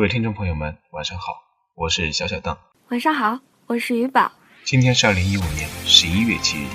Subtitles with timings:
[0.00, 1.42] 各位听众朋友们，晚上好，
[1.74, 2.56] 我是小小邓。
[2.88, 4.32] 晚上好，我是于宝。
[4.64, 6.68] 今天是二零一五年十一月七日，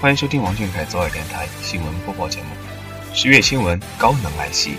[0.00, 2.46] 欢迎收听王俊凯左耳电台新闻播报节目。
[3.14, 4.74] 十月新闻高能来袭，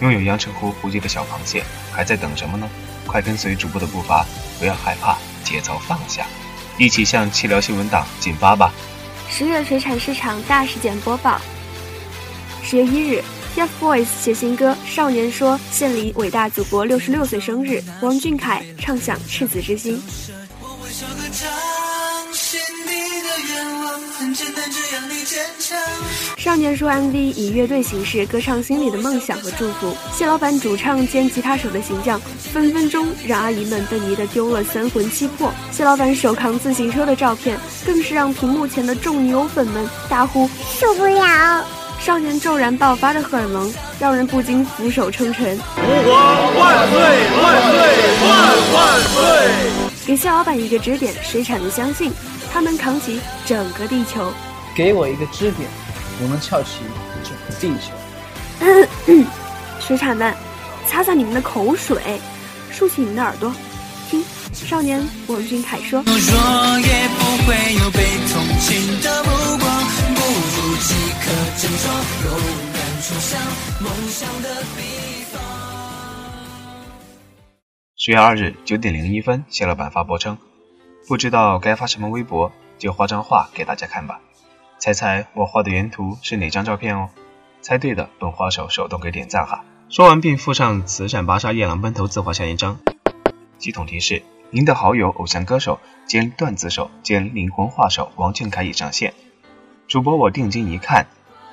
[0.00, 1.62] 拥有阳澄湖户籍的小螃蟹
[1.92, 2.66] 还在等什么呢？
[3.06, 4.24] 快跟随主播的步伐，
[4.58, 6.26] 不要害怕，节奏放下，
[6.78, 8.72] 一起向气疗新闻党进发吧！
[9.28, 11.38] 十月水产市场大事件播报。
[12.62, 13.22] 十月一日。
[13.54, 17.80] TFBOYS 写新歌《少年说》，献礼伟大祖国六十六岁生日。
[18.00, 20.02] 王俊凯唱响赤子之心。
[26.36, 29.96] 少年说 MV 以乐队形式歌唱心里的梦想和祝福。
[30.12, 32.20] 谢老板主唱兼吉他手的形象，
[32.52, 35.54] 分分钟让阿姨们被迷得丢了三魂七魄。
[35.70, 41.64] 谢老板手扛自行车的照片，更是让屏幕前的众女友粉们大呼受不了。
[42.04, 45.56] 少年骤然爆发的荷尔蒙，让人不禁俯首称臣。
[45.56, 47.00] 吾皇万岁
[47.42, 47.80] 万岁
[48.20, 48.28] 万
[48.74, 49.16] 万岁！
[50.04, 52.12] 给谢老板一个支点，水产们相信
[52.52, 54.30] 他能扛起整个地球。
[54.76, 55.66] 给我一个支点，
[56.22, 56.80] 我能翘起
[57.22, 59.24] 整个地球。
[59.80, 60.34] 水产们，
[60.86, 62.20] 擦擦你们的口水，
[62.70, 63.50] 竖起你们的耳朵，
[64.10, 66.04] 听少年王俊凯说。
[70.76, 71.90] 即刻振作，
[72.24, 72.32] 勇
[72.72, 73.40] 敢冲向
[73.80, 75.40] 梦想的彼方
[77.96, 80.36] 十月二日九点零一分，谢老板发博称
[81.08, 84.20] ：“不知道该发什么微博，就画张画给大家看吧。
[84.78, 87.08] 猜猜我画的原图是哪张照片哦？
[87.62, 92.78] 猜对的，本画手手动给点赞哈。”说完并附上“慈善芭莎夜郎奔头”自画像一张。
[93.58, 99.14] 系统提示：您的好友偶像歌手兼段子手兼灵魂画手王俊凯已上线。
[99.86, 101.06] 主播我定睛一看，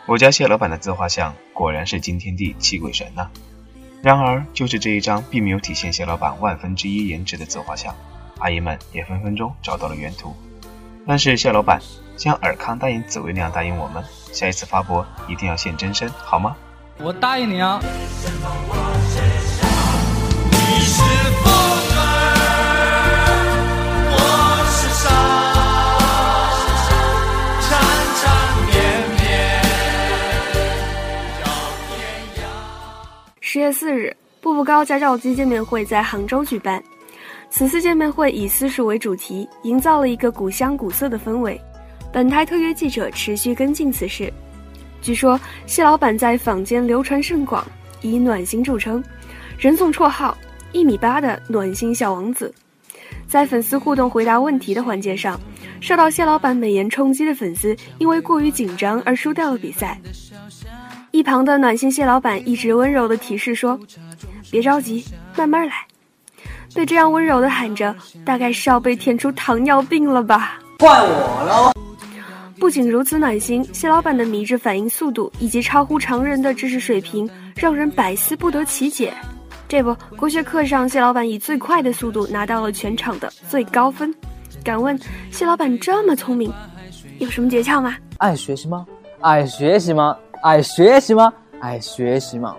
[0.06, 3.30] 我家谢老板的自画像果然是惊天地泣鬼神呐。
[4.02, 7.94] 然而，就是这一张并没有体现谢老板万分之一颜值的自画像，
[8.40, 10.36] 阿姨们也分分钟找到了原图。
[11.06, 11.80] 但是谢老板
[12.18, 16.56] 像尔康答应紫薇那样答应我们，下一次发博一定要现真身，好吗？
[17.00, 17.80] 我答应你啊。
[33.72, 36.82] 四日，步步高家教机见面会在杭州举办。
[37.50, 41.59] 此次见面会以私塾为主题，营造了一个古香古色的氛围。
[42.12, 44.31] 本台特约记者持续跟进此事。
[45.02, 47.66] 据说谢老板在坊间流传甚广，
[48.02, 49.04] 以暖心著称，
[49.58, 50.38] 人送绰号
[50.72, 52.54] “一米八的暖心小王子”。
[53.28, 55.40] 在粉丝互动回答问题的环节上，
[55.80, 60.00] 受到谢老板美颜冲击的粉丝因为过于紧张而输掉了比赛。
[61.22, 63.80] 一旁的暖心蟹老板一直温柔的提示说
[64.50, 65.06] ：“别着急，
[65.38, 65.76] 慢慢来。”
[66.74, 67.96] 被这样温柔的喊着，
[68.26, 70.60] 大概是要被舔出糖尿病了吧？
[70.80, 71.72] 怪我喽！
[72.60, 79.14] 不仅如此暖心，蟹老板的迷之反应速度以及超乎常人的知识水平，让人百思不得其解。
[79.68, 84.12] 这不，国学课上，蟹老板以最快的速度拿到了全场的最高分。
[84.64, 85.00] 敢问，
[85.30, 86.52] 蟹老板这么聪明，
[87.20, 87.96] 有什么诀窍吗？
[88.18, 88.88] 爱学习吗？
[89.20, 90.18] 爱学习吗？
[90.41, 91.31] 爱学习吗？
[91.59, 92.57] 爱学习吗？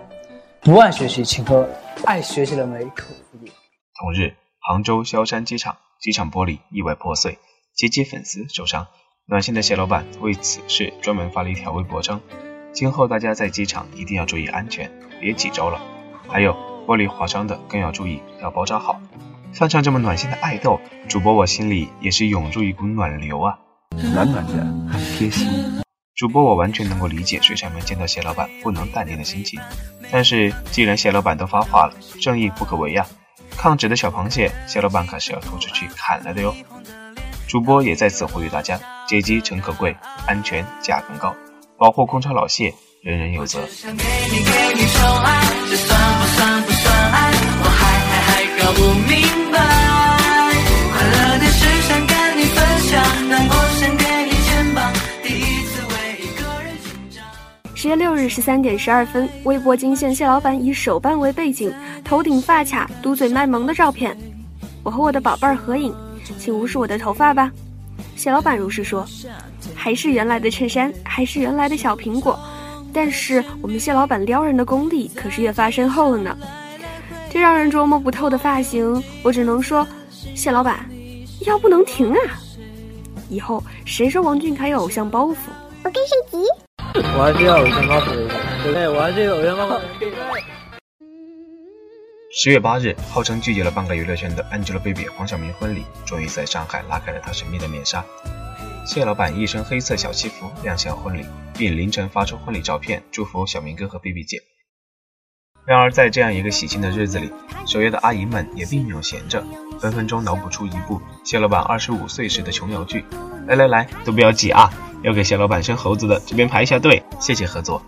[0.61, 1.67] 不爱学习，请喝
[2.05, 3.51] 爱学习的梅口服液。
[3.99, 7.39] 同日，杭州萧山机场机场玻璃意外破碎，
[7.75, 8.87] 接机粉丝受伤。
[9.25, 12.21] 暖心的谢老板为此事专门发了一条微博称
[12.71, 14.89] ：“今后大家在机场一定要注意安全，
[15.19, 15.81] 别挤着了。
[16.29, 16.53] 还有
[16.87, 19.01] 玻璃划伤的更要注意，要包扎好。”
[19.53, 20.79] 放上这么暖心的爱豆，
[21.09, 23.59] 主播我心里也是涌入一股暖流啊，
[24.13, 25.83] 暖暖的，很贴心。
[26.15, 29.59] 主播我完全能够理解水产们见到谢老板不能淡定的心情，
[30.11, 33.03] 但是既然谢老板都发话了，正义不可违呀！
[33.57, 36.55] 抗旨的小螃蟹，谢老板可是要拖出去砍了的哟！
[37.47, 39.95] 主播也在此呼吁大家：接机诚可贵，
[40.27, 41.35] 安全价更高，
[41.79, 42.71] 保护空巢老蟹，
[43.01, 43.67] 人人有责。
[57.83, 61.69] 十月六日十三点十二分，微博惊现谢老板以手办为背景，
[62.01, 64.17] 头顶发卡，嘟嘴卖萌的照片。
[64.83, 65.93] 我和我的宝贝儿合影，
[66.39, 67.51] 请无视我的头发吧。
[68.15, 69.05] 谢老板如是说。
[69.75, 72.39] 还是原来的衬衫，还是原来的小苹果，
[72.93, 76.37] 但是我们谢老板撩人的功力可是越发深厚了呢。
[77.29, 79.85] 这让人琢磨不透的发型，我只能说，
[80.33, 80.89] 谢老板，
[81.47, 82.39] 腰不能停啊！
[83.27, 85.35] 以后谁说王俊凯有偶像包袱？
[85.83, 86.47] 我跟谁急？
[87.15, 88.27] 我还是要偶像包袱，
[88.63, 88.89] 对？
[88.89, 89.81] 我还是有偶像包袱。
[92.35, 98.03] 十月八日，号称聚集了半个娱乐圈的 Angelababy 黄晓明婚礼，终于在上海拉开了她神秘的面纱。
[98.87, 101.23] 谢老板一身黑色小西服亮相婚礼，
[101.55, 104.39] 并凌晨发出婚礼照片，祝福小明哥和 Baby 姐。
[105.67, 107.31] 然而，在这样一个喜庆的日子里，
[107.67, 109.43] 守夜的阿姨们也并没有闲着，
[109.79, 113.05] 分分钟脑补出一部谢老板二十五岁时的琼瑶剧。
[113.45, 114.73] 来来来，都不要挤啊！
[115.03, 117.81] 要给谢老板生猴子的这边排一下队，谢谢合作。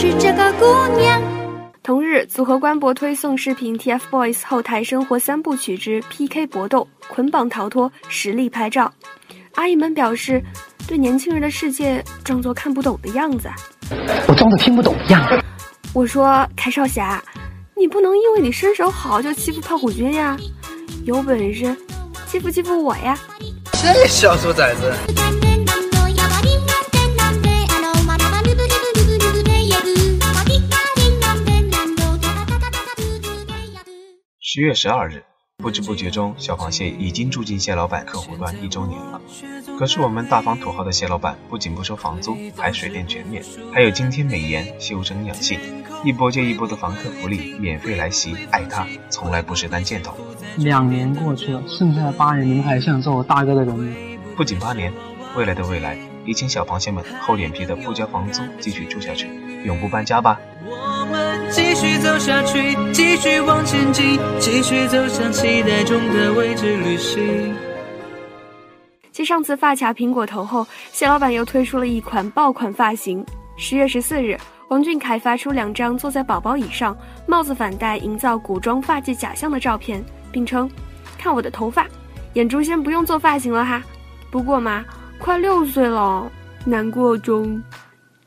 [0.00, 0.64] 是这个姑
[0.96, 1.20] 娘
[1.82, 8.92] 同日，组合官博推送视频 TFBOYS 后台生活三部曲之 PK 搏斗、捆绑逃脱、实力拍照。
[9.56, 10.40] 阿姨们表示，
[10.86, 13.50] 对年轻人的世界装作看不懂的样子。
[14.28, 15.20] 我装作听不懂一样。
[15.98, 17.20] 我说，凯少侠，
[17.74, 20.36] 你不能因为你身手好就欺负胖虎君呀，
[21.04, 21.76] 有本事
[22.24, 23.18] 欺负欺负我呀！
[23.72, 24.94] 这小兔崽子。
[34.40, 35.24] 十月十二日，
[35.56, 39.20] 不知不觉中，小螃蟹已经住进蟹老板客户端一周年了。
[39.78, 43.40] 可是我们大方土豪的蟹老板不仅不收房租，还水电全免，
[43.72, 45.60] 还有津贴美颜、修身养性，
[46.02, 48.34] 一波接一波的房客福利免费来袭。
[48.50, 50.16] 爱他，从来不是单箭头。
[50.56, 53.94] 两年过去了，剩下的八年，你们还想做我大哥的人吗？
[54.36, 54.92] 不仅八年，
[55.36, 59.28] 未来的未来，也请小螃蟹们厚脸皮的不交房租，继续住下去，
[59.64, 60.40] 永不搬家吧。
[61.52, 67.54] 继续走下去，继续往前进，继续走向期待中的未知旅行。
[69.18, 73.26] 继上次发卡苹果头后，谢老板又推出了一款爆款发型。
[73.56, 74.38] 十月十四日，
[74.68, 80.00] 王俊凯发出两张坐在宝宝椅上，帽子反戴，营造古装发髻假象的照片，
[80.30, 80.70] 并称
[81.18, 81.84] ：“看我的头发，
[82.34, 83.82] 眼珠先不用做发型了哈。
[84.30, 84.84] 不过嘛，
[85.18, 86.30] 快六岁了，
[86.64, 87.60] 难过中。”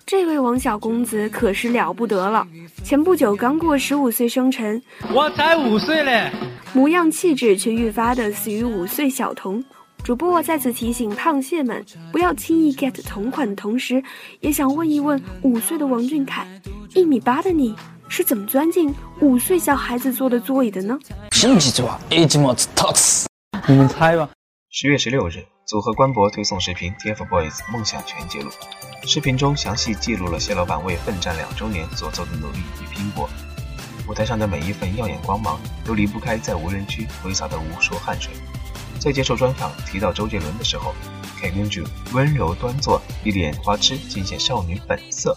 [0.05, 2.45] 这位王小公子可是了不得了，
[2.83, 4.83] 前不久刚过十五岁生辰，
[5.13, 6.29] 我才五岁嘞，
[6.73, 9.63] 模样气质却愈发的似于五岁小童。
[10.03, 14.03] 主播在此提醒胖蟹们，不要轻易 get 同款的同时，
[14.39, 16.47] 也想问一问五岁的王俊凯，
[16.95, 17.75] 一米八的你
[18.09, 20.97] 是怎么钻进五岁小孩子坐的座椅的呢？
[23.67, 24.29] 你们猜吧。
[24.71, 25.45] 十月十六日。
[25.67, 28.49] 组合官博推送视频，TFBOYS 梦想全记录。
[29.03, 33.29] 视频中详细记录了蟹老板为奋战两周年所做的努力与拼搏。
[34.05, 38.33] 舞台上的每一份耀眼光芒，都离不开在无人区挥洒的无数汗水。
[39.01, 40.93] 在接受专访提到周杰伦的时候，
[41.41, 41.83] 凯公主
[42.13, 45.35] 温柔端坐，一脸花痴，尽显少女本色。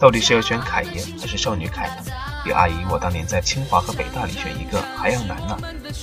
[0.00, 2.10] 到底是要选凯爷还是少女凯呢？
[2.46, 5.58] 比阿姨我当年在清华和北大里选一个还要难呢。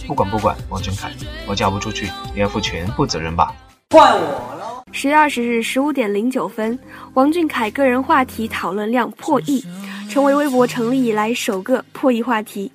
[0.05, 1.11] 不管不管，王俊凯，
[1.47, 3.51] 我嫁不出去，你要负全部责任吧。
[3.89, 4.83] 换我了。
[4.91, 6.77] 十月二十日十五点零九分，
[7.15, 9.65] 王俊凯个人话题讨论量破亿，
[10.07, 12.71] 成为微博成立以来首个破亿话题。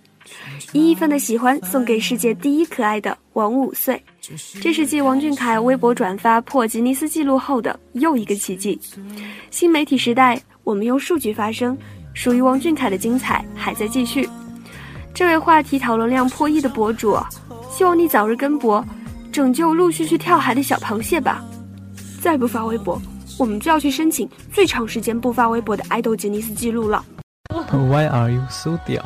[0.72, 4.02] 一亿份的喜欢送给世界第一可爱的王五岁，
[4.60, 8.80] 这是继王俊凯微博转发破吉尼斯纪录后的又一个奇迹。
[9.50, 10.40] 新媒体时代。
[10.64, 11.74] 我们用数据发声，
[12.12, 14.28] 属于王俊凯的精彩还在继续。
[15.14, 17.18] 这位话题讨论量破亿的博主，
[17.70, 18.84] 希望你早日跟博，
[19.32, 21.42] 拯救陆续去跳海的小螃蟹吧。
[22.20, 23.00] 再不发微博，
[23.38, 27.02] 我们就要去申请最长时间不发微博的爱豆吉尼斯纪录了。
[27.72, 29.02] Why are you so 屌？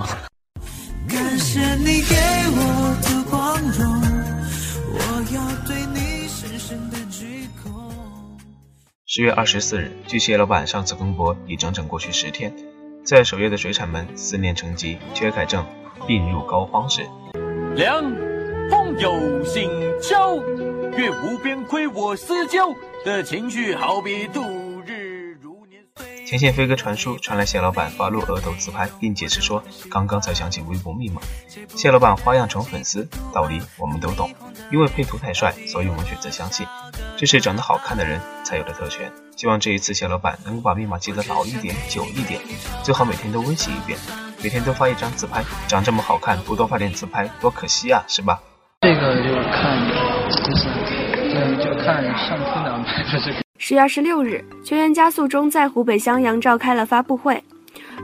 [1.52, 2.14] 感谢你给
[2.54, 4.00] 我的光荣，
[4.88, 4.96] 我
[5.34, 7.70] 要对你深深的鞠躬。
[9.04, 12.54] 十月二十四日，据谢老板上次更博已整整过去十天，
[13.04, 15.66] 在守夜的水产们思念成疾、缺钙症、
[16.06, 17.02] 病入膏肓时，
[17.74, 18.02] 凉
[18.70, 19.68] 风有心
[20.00, 20.36] 敲，
[20.96, 24.40] 月无边亏我思交的情绪，好比度。
[26.32, 31.20] 前线飞鸽传书传来谢老板发露额头自拍，并解释说刚刚才想起微博密码。
[31.76, 34.30] 谢老板花样宠粉丝，道理我们都懂，
[34.70, 36.66] 因为配图太帅，所以我们选择相信，
[37.18, 39.12] 这是长得好看的人才有的特权。
[39.36, 42.40] 希望这一次谢老板能够把密码记得牢一点、久一点，
[42.82, 43.98] 最好每天都温习一遍，
[44.42, 45.44] 每天都发一张自拍。
[45.68, 48.40] 长这么好看，不多发点自拍多可惜啊，是吧？
[48.80, 49.86] 这个就看，
[50.30, 50.66] 就是，
[51.34, 53.42] 嗯，就看上天堂拍的这个。
[53.64, 57.40] 十月二十六日，《全员加速》中在湖北襄阳召开了发布会。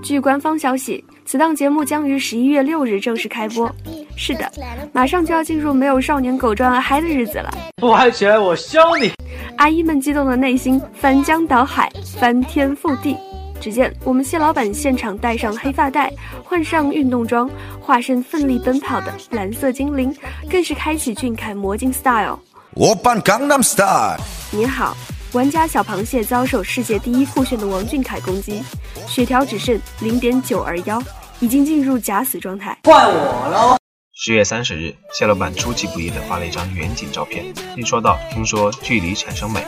[0.05, 3.69] 据官方消息，此档节目将于十一月六日正式开播。
[4.17, 4.49] 是的，
[4.93, 7.51] 马上就要进入没有少年狗赚而嗨的日子了。
[7.75, 9.11] 不嗨起来，我削你！
[9.57, 13.17] 阿姨们激动的内心翻江倒海，翻天覆地。
[13.61, 16.09] 只见我们谢老板现场戴上黑发带，
[16.45, 17.51] 换上运动装，
[17.81, 20.17] 化身奋力奔跑的蓝色精灵，
[20.49, 22.39] 更是开启俊凯魔镜 style。
[22.75, 24.21] 我扮 Gangnam Style。
[24.53, 24.97] 你好，
[25.33, 28.63] 玩家小螃蟹遭受世界第一酷炫的王俊凯攻击，
[29.07, 31.03] 血条只剩零点九二幺，
[31.39, 32.79] 已经进入假死状态。
[32.85, 33.77] 怪我喽！
[34.15, 37.45] 十月三十日，谢老板出其不意地发了一张远景照片，
[37.77, 39.63] 并说道：“听说距离产生美，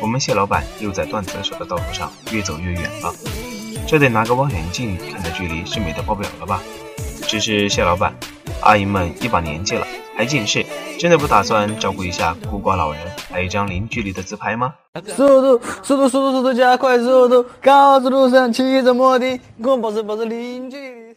[0.00, 3.12] 我们蟹老板又在段子手的道路上越走越远了。
[3.88, 6.62] 这得拿个望远镜看的距离是美的爆表了吧？
[7.26, 8.14] 只是蟹老板，
[8.62, 10.64] 阿姨们一把年纪了还近视，
[10.98, 13.00] 真的不打算照顾一下孤寡老人，
[13.30, 14.74] 来一张零距离的自拍吗？”
[15.16, 15.26] 速
[15.58, 21.16] 度，速度，速度，速度加快速度，高速路上骑着摩的，跟我保持保持零距离。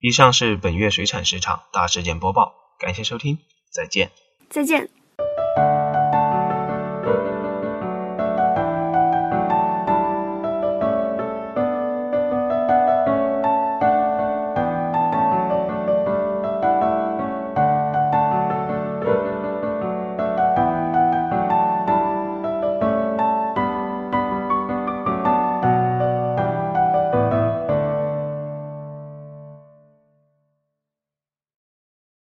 [0.00, 3.38] 以上是本月水产市场大事件播报，感谢收听，
[3.72, 4.10] 再见。
[4.50, 5.01] 再见。